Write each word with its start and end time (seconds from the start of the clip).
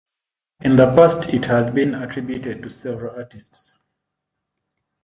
In 0.61 0.77
the 0.77 0.87
past 0.95 1.29
it 1.31 1.45
has 1.45 1.69
been 1.69 1.93
attributed 1.93 2.63
to 2.63 2.71
several 2.71 3.15
artists. 3.15 3.75